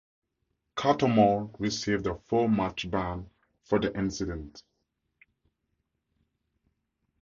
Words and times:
Cattermole 0.75 1.53
received 1.59 2.07
a 2.07 2.15
four-match 2.25 2.89
ban 2.89 3.29
for 3.63 3.77
the 3.77 3.95
incident. 3.95 4.63